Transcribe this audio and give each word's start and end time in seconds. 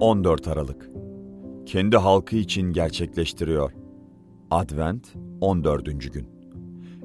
14 0.00 0.48
Aralık 0.48 0.90
Kendi 1.66 1.96
halkı 1.96 2.36
için 2.36 2.72
gerçekleştiriyor. 2.72 3.72
Advent 4.50 5.14
14. 5.40 6.12
gün 6.12 6.28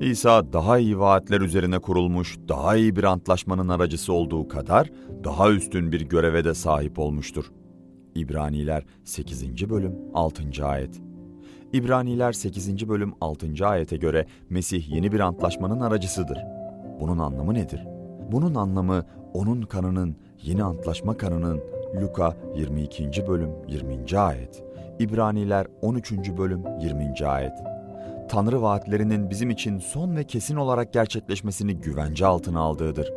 İsa 0.00 0.52
daha 0.52 0.78
iyi 0.78 0.98
vaatler 0.98 1.40
üzerine 1.40 1.78
kurulmuş, 1.78 2.38
daha 2.48 2.76
iyi 2.76 2.96
bir 2.96 3.04
antlaşmanın 3.04 3.68
aracısı 3.68 4.12
olduğu 4.12 4.48
kadar 4.48 4.90
daha 5.24 5.50
üstün 5.50 5.92
bir 5.92 6.00
göreve 6.00 6.44
de 6.44 6.54
sahip 6.54 6.98
olmuştur. 6.98 7.44
İbraniler 8.14 8.84
8. 9.04 9.70
bölüm 9.70 9.94
6. 10.14 10.42
ayet 10.64 11.00
İbraniler 11.72 12.32
8. 12.32 12.88
bölüm 12.88 13.12
6. 13.20 13.66
ayete 13.66 13.96
göre 13.96 14.26
Mesih 14.48 14.88
yeni 14.88 15.12
bir 15.12 15.20
antlaşmanın 15.20 15.80
aracısıdır. 15.80 16.38
Bunun 17.00 17.18
anlamı 17.18 17.54
nedir? 17.54 17.84
Bunun 18.32 18.54
anlamı 18.54 19.04
onun 19.34 19.62
kanının, 19.62 20.16
yeni 20.42 20.64
antlaşma 20.64 21.16
kanının 21.16 21.60
Luka 21.94 22.36
22. 22.54 23.26
bölüm 23.28 23.50
20. 23.68 24.18
ayet, 24.18 24.64
İbraniler 24.98 25.66
13. 25.82 26.12
bölüm 26.12 26.64
20. 26.80 27.26
ayet. 27.26 27.52
Tanrı 28.28 28.62
vaatlerinin 28.62 29.30
bizim 29.30 29.50
için 29.50 29.78
son 29.78 30.16
ve 30.16 30.24
kesin 30.24 30.56
olarak 30.56 30.92
gerçekleşmesini 30.92 31.74
güvence 31.74 32.26
altına 32.26 32.60
aldığıdır. 32.60 33.12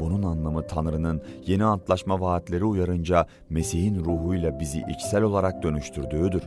Bunun 0.00 0.22
anlamı 0.22 0.66
Tanrı'nın 0.66 1.22
yeni 1.46 1.64
antlaşma 1.64 2.20
vaatleri 2.20 2.64
uyarınca 2.64 3.26
Mesih'in 3.50 4.04
ruhuyla 4.04 4.60
bizi 4.60 4.84
içsel 4.90 5.22
olarak 5.22 5.62
dönüştürdüğüdür. 5.62 6.42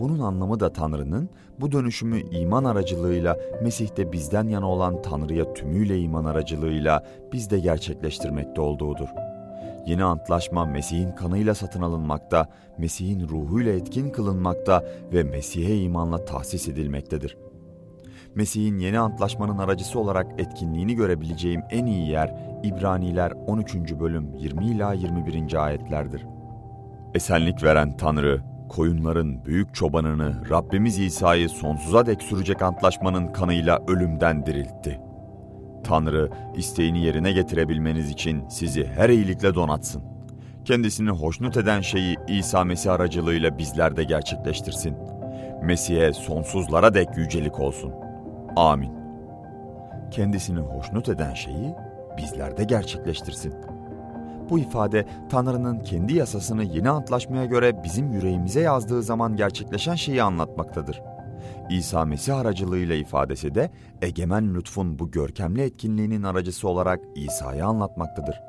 Bunun 0.00 0.18
anlamı 0.18 0.60
da 0.60 0.72
Tanrı'nın 0.72 1.28
bu 1.60 1.72
dönüşümü 1.72 2.20
iman 2.20 2.64
aracılığıyla 2.64 3.36
Mesih'te 3.62 4.12
bizden 4.12 4.48
yana 4.48 4.70
olan 4.70 5.02
Tanrı'ya 5.02 5.54
tümüyle 5.54 5.98
iman 5.98 6.24
aracılığıyla 6.24 7.06
bizde 7.32 7.58
gerçekleştirmekte 7.58 8.60
olduğudur. 8.60 9.08
Yeni 9.86 10.04
antlaşma 10.04 10.66
Mesih'in 10.66 11.12
kanıyla 11.12 11.54
satın 11.54 11.82
alınmakta, 11.82 12.48
Mesih'in 12.78 13.28
ruhuyla 13.28 13.72
etkin 13.72 14.10
kılınmakta 14.10 14.84
ve 15.12 15.22
Mesih'e 15.22 15.76
imanla 15.76 16.24
tahsis 16.24 16.68
edilmektedir. 16.68 17.36
Mesih'in 18.34 18.78
yeni 18.78 18.98
antlaşmanın 18.98 19.58
aracısı 19.58 19.98
olarak 19.98 20.40
etkinliğini 20.40 20.94
görebileceğim 20.94 21.62
en 21.70 21.86
iyi 21.86 22.10
yer 22.10 22.34
İbraniler 22.62 23.32
13. 23.46 23.74
bölüm 23.74 24.34
20 24.34 24.66
ila 24.66 24.92
21. 24.92 25.64
ayetlerdir. 25.64 26.26
Esenlik 27.14 27.62
veren 27.62 27.96
Tanrı, 27.96 28.42
koyunların 28.68 29.44
büyük 29.44 29.74
çobanını 29.74 30.50
Rabbimiz 30.50 30.98
İsa'yı 30.98 31.48
sonsuza 31.48 32.06
dek 32.06 32.22
sürecek 32.22 32.62
antlaşmanın 32.62 33.32
kanıyla 33.32 33.82
ölümden 33.88 34.46
diriltti. 34.46 35.05
Tanrı 35.86 36.30
isteğini 36.56 37.04
yerine 37.04 37.32
getirebilmeniz 37.32 38.10
için 38.10 38.48
sizi 38.48 38.86
her 38.86 39.08
iyilikle 39.08 39.54
donatsın. 39.54 40.02
Kendisini 40.64 41.10
hoşnut 41.10 41.56
eden 41.56 41.80
şeyi 41.80 42.16
İsa 42.28 42.64
Mesih 42.64 42.92
aracılığıyla 42.92 43.58
bizlerde 43.58 44.04
gerçekleştirsin. 44.04 44.96
Mesih'e 45.62 46.12
sonsuzlara 46.12 46.94
dek 46.94 47.08
yücelik 47.16 47.60
olsun. 47.60 47.92
Amin. 48.56 48.92
Kendisini 50.10 50.60
hoşnut 50.60 51.08
eden 51.08 51.34
şeyi 51.34 51.74
bizlerde 52.18 52.64
gerçekleştirsin. 52.64 53.54
Bu 54.50 54.58
ifade 54.58 55.04
Tanrı'nın 55.28 55.78
kendi 55.78 56.14
yasasını 56.14 56.64
yeni 56.64 56.90
antlaşmaya 56.90 57.44
göre 57.44 57.84
bizim 57.84 58.12
yüreğimize 58.12 58.60
yazdığı 58.60 59.02
zaman 59.02 59.36
gerçekleşen 59.36 59.94
şeyi 59.94 60.22
anlatmaktadır. 60.22 61.02
İsa 61.70 62.04
Mesih 62.04 62.36
aracılığıyla 62.36 62.94
ifadesi 62.94 63.54
de 63.54 63.70
egemen 64.02 64.54
lütfun 64.54 64.98
bu 64.98 65.10
görkemli 65.10 65.62
etkinliğinin 65.62 66.22
aracısı 66.22 66.68
olarak 66.68 67.00
İsa'yı 67.14 67.66
anlatmaktadır. 67.66 68.40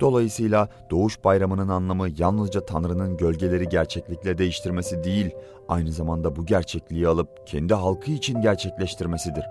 Dolayısıyla 0.00 0.68
Doğuş 0.90 1.24
Bayramı'nın 1.24 1.68
anlamı 1.68 2.08
yalnızca 2.18 2.66
Tanrı'nın 2.66 3.16
gölgeleri 3.16 3.68
gerçeklikle 3.68 4.38
değiştirmesi 4.38 5.04
değil, 5.04 5.30
aynı 5.68 5.92
zamanda 5.92 6.36
bu 6.36 6.46
gerçekliği 6.46 7.08
alıp 7.08 7.46
kendi 7.46 7.74
halkı 7.74 8.10
için 8.10 8.40
gerçekleştirmesidir. 8.40 9.44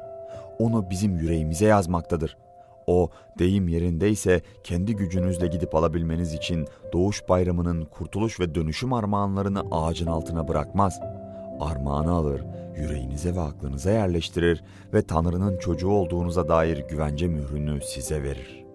Onu 0.60 0.90
bizim 0.90 1.18
yüreğimize 1.18 1.66
yazmaktadır. 1.66 2.38
O, 2.88 3.10
deyim 3.40 3.68
yerindeyse 3.68 4.42
kendi 4.64 4.96
gücünüzle 4.96 5.48
gidip 5.48 5.76
alabilmeniz 5.76 6.34
için 6.34 6.68
Doğuş 6.94 7.30
Bayramı'nın 7.30 7.86
kurtuluş 7.86 8.40
ve 8.40 8.56
dönüşüm 8.56 8.94
armağanlarını 8.94 9.64
ağacın 9.72 10.08
altına 10.08 10.48
bırakmaz. 10.48 11.00
Armağanı 11.60 12.12
alır, 12.12 12.42
yüreğinize 12.78 13.36
ve 13.36 13.42
aklınıza 13.42 13.92
yerleştirir 13.92 14.64
ve 14.94 15.02
Tanrı'nın 15.02 15.58
çocuğu 15.58 15.90
olduğunuza 15.90 16.48
dair 16.48 16.78
güvence 16.90 17.28
mührünü 17.28 17.82
size 17.82 18.24
verir.'' 18.24 18.67